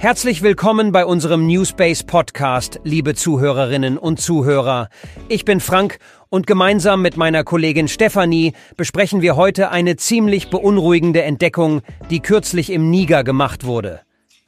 Herzlich 0.00 0.40
willkommen 0.40 0.92
bei 0.92 1.04
unserem 1.04 1.46
Newspace 1.46 2.04
Podcast, 2.04 2.80
liebe 2.84 3.14
Zuhörerinnen 3.14 3.98
und 3.98 4.18
Zuhörer. 4.18 4.88
Ich 5.28 5.44
bin 5.44 5.60
Frank 5.60 5.98
und 6.30 6.46
gemeinsam 6.46 7.02
mit 7.02 7.18
meiner 7.18 7.44
Kollegin 7.44 7.86
Stefanie 7.86 8.54
besprechen 8.78 9.20
wir 9.20 9.36
heute 9.36 9.70
eine 9.70 9.96
ziemlich 9.96 10.48
beunruhigende 10.48 11.20
Entdeckung, 11.20 11.82
die 12.08 12.20
kürzlich 12.20 12.72
im 12.72 12.88
Niger 12.88 13.24
gemacht 13.24 13.66
wurde. 13.66 14.00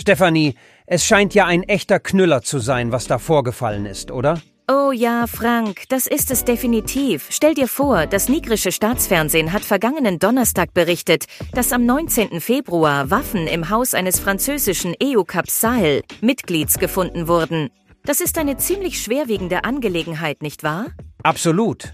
Stefanie, 0.00 0.54
es 0.86 1.04
scheint 1.04 1.34
ja 1.34 1.46
ein 1.46 1.64
echter 1.64 1.98
Knüller 1.98 2.42
zu 2.42 2.60
sein, 2.60 2.92
was 2.92 3.08
da 3.08 3.18
vorgefallen 3.18 3.86
ist, 3.86 4.12
oder? 4.12 4.40
Oh 4.72 4.92
ja, 4.92 5.26
Frank, 5.26 5.88
das 5.88 6.06
ist 6.06 6.30
es 6.30 6.44
definitiv. 6.44 7.26
Stell 7.30 7.54
dir 7.54 7.66
vor, 7.66 8.06
das 8.06 8.28
nigrische 8.28 8.70
Staatsfernsehen 8.70 9.52
hat 9.52 9.64
vergangenen 9.64 10.20
Donnerstag 10.20 10.74
berichtet, 10.74 11.24
dass 11.54 11.72
am 11.72 11.84
19. 11.84 12.40
Februar 12.40 13.10
Waffen 13.10 13.48
im 13.48 13.68
Haus 13.68 13.94
eines 13.94 14.20
französischen 14.20 14.94
EUCAP 15.02 15.50
Sahel 15.50 16.02
Mitglieds 16.20 16.78
gefunden 16.78 17.26
wurden. 17.26 17.70
Das 18.04 18.20
ist 18.20 18.38
eine 18.38 18.58
ziemlich 18.58 19.02
schwerwiegende 19.02 19.64
Angelegenheit, 19.64 20.40
nicht 20.40 20.62
wahr? 20.62 20.86
Absolut. 21.24 21.92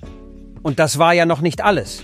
Und 0.62 0.78
das 0.78 0.98
war 0.98 1.14
ja 1.14 1.24
noch 1.24 1.40
nicht 1.40 1.64
alles. 1.64 2.02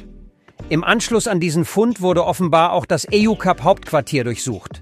Im 0.71 0.85
Anschluss 0.85 1.29
an 1.29 1.39
diesen 1.39 1.67
Fund 1.67 2.01
wurde 2.01 2.25
offenbar 2.25 2.73
auch 2.73 2.87
das 2.87 3.07
EUCAP 3.13 3.63
Hauptquartier 3.63 4.25
durchsucht. 4.25 4.81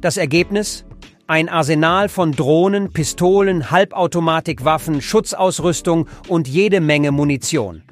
Das 0.00 0.16
Ergebnis? 0.16 0.86
Ein 1.30 1.50
Arsenal 1.50 2.08
von 2.08 2.32
Drohnen, 2.32 2.90
Pistolen, 2.90 3.70
Halbautomatikwaffen, 3.70 5.02
Schutzausrüstung 5.02 6.08
und 6.26 6.48
jede 6.48 6.80
Menge 6.80 7.12
Munition. 7.12 7.82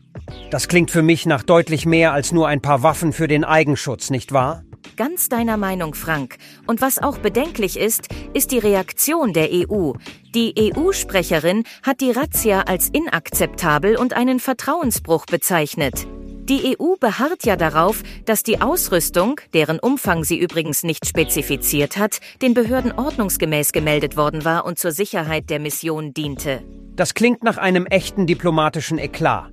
Das 0.50 0.68
klingt 0.68 0.90
für 0.90 1.02
mich 1.02 1.26
nach 1.26 1.42
deutlich 1.42 1.84
mehr 1.84 2.14
als 2.14 2.32
nur 2.32 2.48
ein 2.48 2.62
paar 2.62 2.82
Waffen 2.82 3.12
für 3.12 3.28
den 3.28 3.44
Eigenschutz, 3.44 4.08
nicht 4.08 4.32
wahr? 4.32 4.64
Ganz 4.96 5.28
deiner 5.28 5.58
Meinung, 5.58 5.92
Frank. 5.92 6.38
Und 6.66 6.80
was 6.80 6.98
auch 6.98 7.18
bedenklich 7.18 7.78
ist, 7.78 8.08
ist 8.32 8.52
die 8.52 8.58
Reaktion 8.58 9.34
der 9.34 9.50
EU. 9.52 9.92
Die 10.34 10.72
EU-Sprecherin 10.74 11.64
hat 11.82 12.00
die 12.00 12.12
Razzia 12.12 12.62
als 12.62 12.88
inakzeptabel 12.88 13.96
und 13.96 14.14
einen 14.14 14.40
Vertrauensbruch 14.40 15.26
bezeichnet. 15.26 16.06
Die 16.48 16.76
EU 16.78 16.94
beharrt 17.00 17.44
ja 17.44 17.56
darauf, 17.56 18.04
dass 18.24 18.44
die 18.44 18.60
Ausrüstung, 18.60 19.40
deren 19.52 19.80
Umfang 19.80 20.22
sie 20.22 20.38
übrigens 20.38 20.84
nicht 20.84 21.04
spezifiziert 21.04 21.96
hat, 21.96 22.20
den 22.40 22.54
Behörden 22.54 22.92
ordnungsgemäß 22.92 23.72
gemeldet 23.72 24.16
worden 24.16 24.44
war 24.44 24.64
und 24.64 24.78
zur 24.78 24.92
Sicherheit 24.92 25.50
der 25.50 25.58
Mission 25.58 26.14
diente. 26.14 26.62
Das 26.94 27.14
klingt 27.14 27.42
nach 27.42 27.56
einem 27.56 27.84
echten 27.86 28.28
diplomatischen 28.28 28.98
Eklat. 28.98 29.50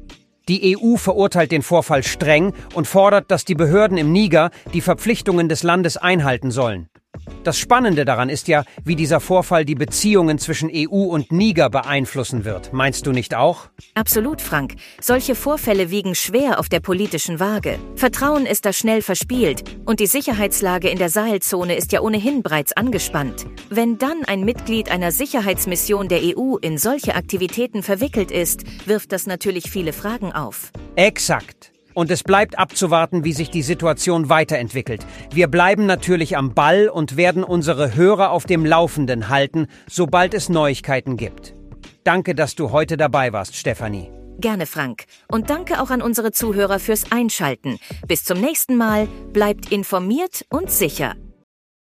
Die 0.47 0.77
EU 0.77 0.97
verurteilt 0.97 1.51
den 1.51 1.63
Vorfall 1.63 2.03
streng 2.03 2.53
und 2.75 2.85
fordert, 2.85 3.31
dass 3.31 3.43
die 3.43 3.55
Behörden 3.55 3.97
im 3.97 4.11
Niger 4.11 4.51
die 4.71 4.81
Verpflichtungen 4.81 5.49
des 5.49 5.63
Landes 5.63 5.97
einhalten 5.97 6.51
sollen. 6.51 6.89
Das 7.43 7.59
Spannende 7.59 8.05
daran 8.05 8.29
ist 8.29 8.47
ja, 8.47 8.63
wie 8.85 8.95
dieser 8.95 9.19
Vorfall 9.19 9.65
die 9.65 9.75
Beziehungen 9.75 10.39
zwischen 10.39 10.69
EU 10.73 11.03
und 11.03 11.33
Niger 11.33 11.69
beeinflussen 11.69 12.45
wird. 12.45 12.71
Meinst 12.71 13.05
du 13.05 13.11
nicht 13.11 13.35
auch? 13.35 13.67
Absolut, 13.95 14.41
Frank. 14.41 14.75
Solche 15.01 15.35
Vorfälle 15.35 15.91
wiegen 15.91 16.15
schwer 16.15 16.57
auf 16.57 16.69
der 16.69 16.79
politischen 16.79 17.41
Waage. 17.41 17.79
Vertrauen 17.95 18.45
ist 18.45 18.65
da 18.65 18.71
schnell 18.71 19.01
verspielt 19.01 19.63
und 19.85 19.99
die 19.99 20.07
Sicherheitslage 20.07 20.87
in 20.87 20.97
der 20.97 21.09
Sahelzone 21.09 21.75
ist 21.75 21.91
ja 21.91 21.99
ohnehin 21.99 22.43
bereits 22.43 22.71
angespannt. 22.71 23.45
Wenn 23.69 23.97
dann 23.97 24.23
ein 24.25 24.45
Mitglied 24.45 24.89
einer 24.89 25.11
Sicherheitsmission 25.11 26.07
der 26.07 26.21
EU 26.23 26.55
in 26.55 26.77
solche 26.77 27.15
Aktivitäten 27.15 27.83
verwickelt 27.83 28.31
ist, 28.31 28.87
wirft 28.87 29.11
das 29.11 29.27
natürlich 29.27 29.69
viele 29.69 29.91
Fragen 29.91 30.31
auf. 30.31 30.71
Exakt. 30.95 31.72
Und 31.93 32.11
es 32.11 32.23
bleibt 32.23 32.57
abzuwarten, 32.57 33.23
wie 33.23 33.33
sich 33.33 33.49
die 33.49 33.61
Situation 33.61 34.29
weiterentwickelt. 34.29 35.05
Wir 35.31 35.47
bleiben 35.47 35.85
natürlich 35.85 36.37
am 36.37 36.53
Ball 36.53 36.89
und 36.89 37.17
werden 37.17 37.43
unsere 37.43 37.95
Hörer 37.95 38.31
auf 38.31 38.45
dem 38.45 38.65
Laufenden 38.65 39.29
halten, 39.29 39.67
sobald 39.89 40.33
es 40.33 40.49
Neuigkeiten 40.49 41.17
gibt. 41.17 41.53
Danke, 42.03 42.35
dass 42.35 42.55
du 42.55 42.71
heute 42.71 42.97
dabei 42.97 43.31
warst, 43.31 43.55
Stefanie. 43.55 44.09
Gerne, 44.39 44.65
Frank. 44.65 45.05
Und 45.27 45.49
danke 45.49 45.81
auch 45.81 45.89
an 45.89 46.01
unsere 46.01 46.31
Zuhörer 46.31 46.79
fürs 46.79 47.11
Einschalten. 47.11 47.79
Bis 48.07 48.23
zum 48.23 48.41
nächsten 48.41 48.75
Mal. 48.75 49.07
Bleibt 49.31 49.71
informiert 49.71 50.45
und 50.49 50.69
sicher. 50.69 51.15